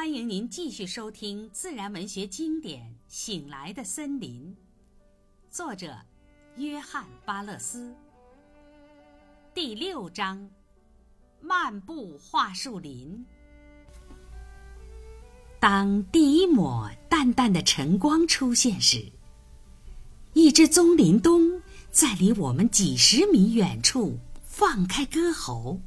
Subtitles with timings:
[0.00, 4.56] 欢迎您继续收听自然文学经典《醒来的森林》，
[5.54, 5.94] 作者
[6.56, 7.94] 约翰·巴勒斯。
[9.52, 10.48] 第六章：
[11.38, 13.26] 漫步桦树林。
[15.60, 19.12] 当第一抹淡淡的晨光出现时，
[20.32, 21.60] 一只棕林冬
[21.90, 25.78] 在离我们几十米远处放开歌喉。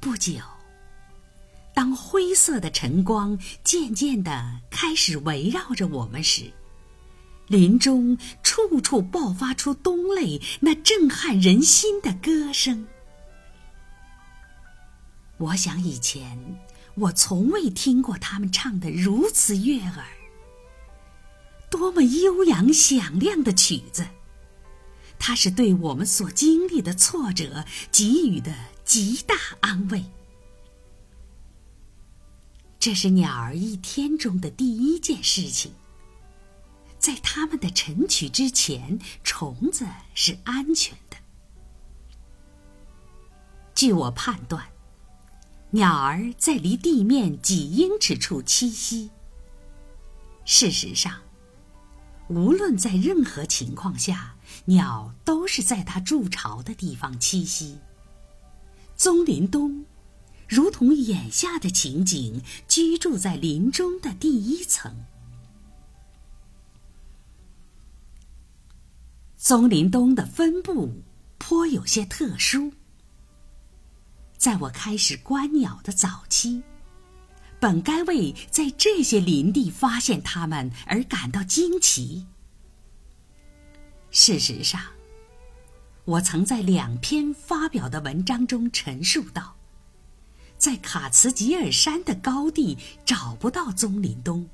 [0.00, 0.40] 不久。
[1.80, 6.52] 当灰色的晨光渐渐地开始围绕着我们时，
[7.46, 12.86] 林中处处爆发出冬类那震撼人心的歌声。
[15.38, 16.60] 我想以前
[16.96, 20.04] 我从未听过他们唱得如此悦耳。
[21.70, 24.06] 多么悠扬响亮的曲子！
[25.18, 28.54] 它是对我们所经历的挫折给予的
[28.84, 30.04] 极大安慰。
[32.80, 35.72] 这是鸟儿一天中的第一件事情。
[36.98, 41.18] 在它们的晨曲之前，虫子是安全的。
[43.74, 44.66] 据我判断，
[45.72, 49.10] 鸟儿在离地面几英尺处栖息。
[50.46, 51.20] 事实上，
[52.28, 57.78] 无论在任何情况下，鸟都是在它筑巢的地方栖息。
[58.96, 59.84] 棕林东。
[60.50, 65.06] 如同眼下的情景，居住在林中的第一层。
[69.36, 71.04] 棕林东的分布
[71.38, 72.72] 颇有些特殊。
[74.36, 76.60] 在我开始观鸟的早期，
[77.60, 82.26] 本该为在这些林地发现它们而感到惊奇。
[84.10, 84.80] 事实上，
[86.04, 89.54] 我曾在两篇发表的文章中陈述道。
[90.60, 94.46] 在卡茨吉尔山的高地找不到棕林东，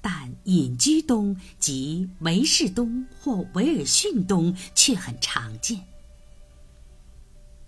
[0.00, 5.78] 但隐居东及梅氏东或维尔逊东却很常见。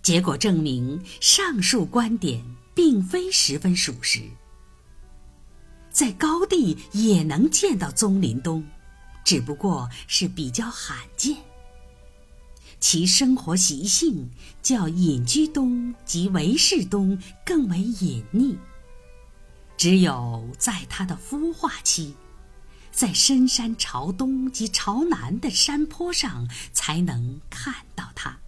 [0.01, 2.43] 结果证明，上述观点
[2.73, 4.23] 并非十分属实。
[5.91, 8.65] 在高地也能见到棕林冬，
[9.23, 11.37] 只不过是比较罕见。
[12.79, 14.29] 其生活习性
[14.61, 18.55] 较隐居冬及维氏冬更为隐匿。
[19.77, 22.15] 只有在它的孵化期，
[22.91, 28.39] 在深山朝东及朝南的山坡上才能看到它。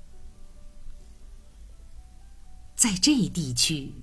[2.76, 3.94] 在这地区，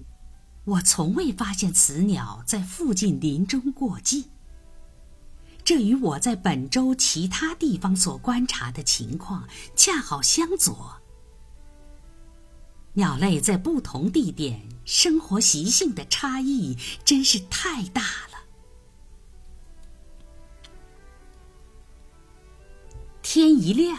[0.65, 4.27] 我从未发现此鸟在附近林中过季。
[5.69, 9.47] 这与我在本州其他地方所观察的情况
[9.77, 10.97] 恰好相左。
[12.95, 16.75] 鸟类在不同地点生活习性的差异
[17.05, 18.39] 真是太大了。
[23.21, 23.99] 天一亮，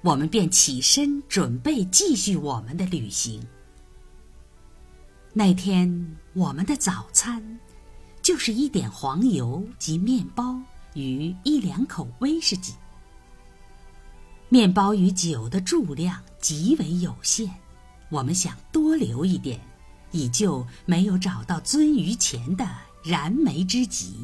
[0.00, 3.46] 我们便起身准备继续我们的旅行。
[5.34, 7.60] 那天我们的早餐。
[8.22, 10.60] 就是一点黄油及面包
[10.94, 12.74] 与一两口威士忌。
[14.48, 17.50] 面包与酒的注量极为有限，
[18.10, 19.60] 我们想多留一点，
[20.10, 22.68] 以救没有找到鳟鱼前的
[23.02, 24.14] 燃眉之急。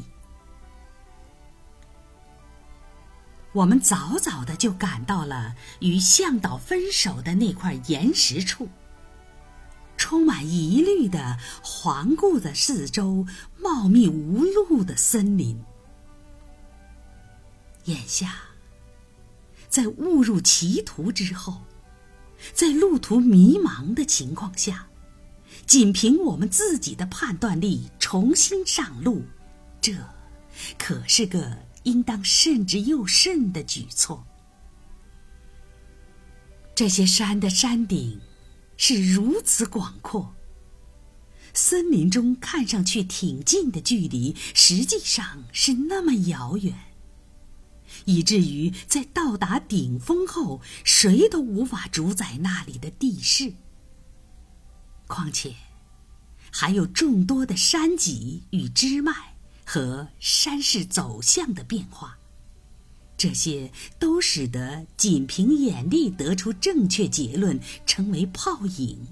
[3.51, 8.69] 我们早早的就赶到了与向导分手的那块岩石处。
[9.99, 13.27] 充满疑虑的环顾着四周
[13.59, 15.61] 茂密无路的森林。
[17.83, 18.35] 眼下，
[19.69, 21.61] 在误入歧途之后，
[22.53, 24.87] 在路途迷茫的情况下，
[25.65, 29.21] 仅凭我们自己的判断力重新上路，
[29.81, 29.93] 这
[30.77, 34.25] 可是个应当慎之又慎的举措。
[36.73, 38.19] 这些山的山顶。
[38.81, 40.33] 是如此广阔，
[41.53, 46.73] 森林中看上去挺近的距离，实际上是那么遥远，
[48.05, 53.51] 以至于在到达顶峰后，谁都无法主宰那里的地势。
[55.07, 55.53] 况且，
[56.49, 59.35] 还有众多的山脊与支脉
[59.65, 62.18] 和山势走向的变化。
[63.19, 63.69] 这些
[63.99, 69.07] 都使得仅凭眼力得出正确结论成为泡影，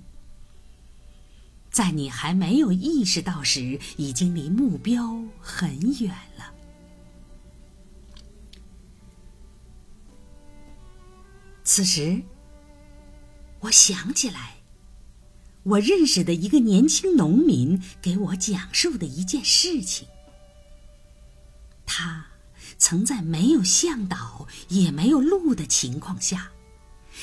[1.69, 6.53] 在你还没有意识到时，已经离目标很远了。
[11.65, 12.21] 此时，
[13.59, 14.55] 我想起来，
[15.63, 20.07] 我认识的一个年轻农民给我讲述的一件事情。
[21.85, 22.25] 他
[22.77, 26.51] 曾在没有向导也没有路的情况下，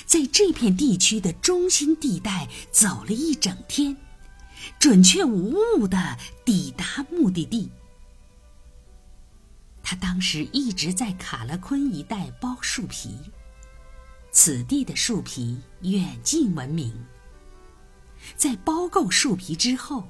[0.05, 3.97] 在这片地区的中心地带走了一整天，
[4.79, 7.71] 准确无误的抵达目的地。
[9.83, 13.17] 他当时一直在卡勒昆一带剥树皮，
[14.33, 16.93] 此地的树皮远近闻名。
[18.37, 20.05] 在包够树皮之后，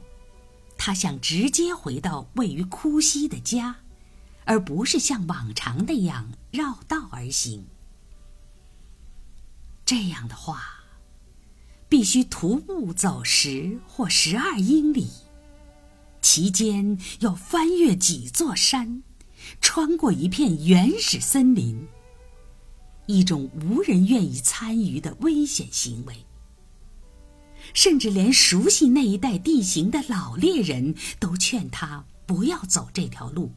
[0.78, 3.74] 他想直接回到位于枯西的家，
[4.44, 7.66] 而不是像往常那样绕道而行。
[9.84, 10.84] 这样的话，
[11.88, 15.08] 必须徒步走十或十二英里，
[16.22, 19.02] 其间要翻越几座山，
[19.60, 21.86] 穿过一片原始森林，
[23.06, 26.24] 一种无人愿意参与的危险行为。
[27.72, 33.52] 甚至连熟悉那一带地形的老猎人都劝他不要走这条路，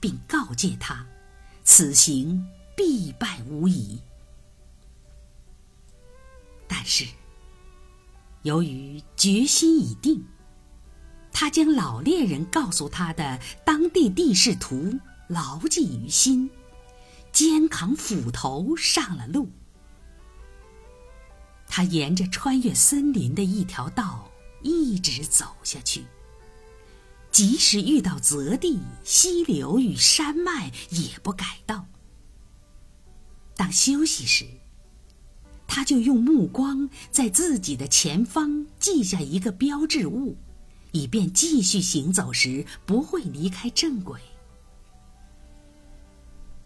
[0.00, 1.06] 并告诫他，
[1.64, 2.46] 此行
[2.76, 3.98] 必败无疑。
[6.68, 7.06] 但是，
[8.42, 10.24] 由于决心已定，
[11.32, 14.98] 他将老猎人告诉他的当地地势图
[15.28, 16.50] 牢记于心，
[17.32, 19.48] 肩扛斧头上了路。
[21.68, 24.30] 他沿着穿越森林的一条道
[24.62, 26.04] 一直走下去，
[27.36, 31.86] 即使遇到泽地、溪流与山脉，也不改道。
[33.54, 34.46] 当休息时，
[35.66, 40.38] 他就用目光在自己的前方记下一个标志物，
[40.92, 44.18] 以便继续行走时不会离开正轨。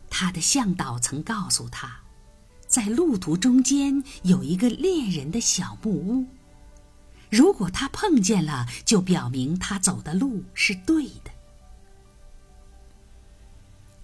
[0.09, 2.01] 他的向导曾告诉他。
[2.69, 6.27] 在路途中间有一个猎人的小木屋，
[7.31, 11.31] 如果他碰见了，就表明他走的路是对的。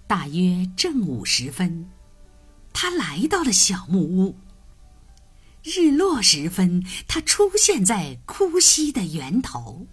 [0.06, 1.90] 大约正午时分，
[2.72, 4.36] 他来到了小木屋。
[5.64, 9.84] 日落时分，他出现在枯溪的源头。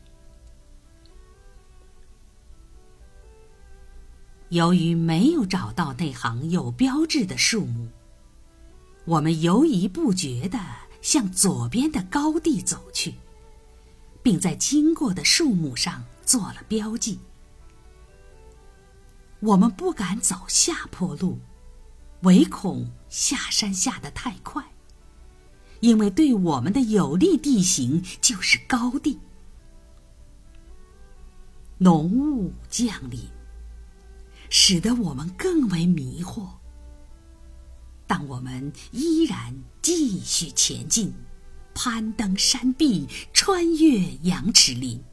[4.50, 7.89] 由于没有找到那行有标志的树木。
[9.06, 10.59] 我们犹疑不决地
[11.01, 13.15] 向左边的高地走去，
[14.23, 17.19] 并在经过的树木上做了标记。
[19.41, 21.37] 我们不敢走下坡路，
[22.21, 24.63] 唯恐下山下得太快，
[25.81, 29.19] 因为对我们的有利地形就是高地。
[31.79, 33.19] 浓雾降临，
[34.49, 36.47] 使得我们更为迷惑。
[38.07, 41.13] 但我们依然继续前进，
[41.73, 45.03] 攀登山壁，穿越羊齿林。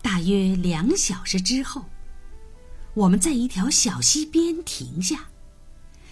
[0.00, 1.86] 大约两小时之后，
[2.94, 5.28] 我们在一条小溪边停下，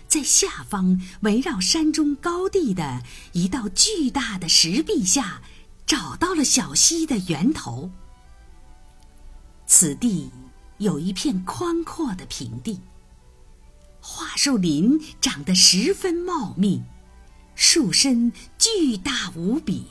[0.06, 3.02] 在下方围绕山中高地的
[3.32, 5.42] 一道巨大的石壁下，
[5.86, 7.90] 找到了小溪的源头。
[9.66, 10.30] 此地
[10.78, 12.80] 有一片宽阔的平地。
[14.00, 16.82] 桦树林长得十分茂密，
[17.62, 19.84] 树身巨大无比，